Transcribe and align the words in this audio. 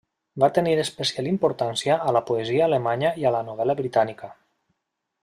Va 0.43 0.47
tenir 0.53 0.71
especial 0.83 1.29
importància 1.31 1.97
a 2.07 2.15
la 2.17 2.23
poesia 2.31 2.65
alemanya 2.71 3.15
i 3.25 3.29
la 3.37 3.43
novel·la 3.51 3.77
britànica. 3.83 4.31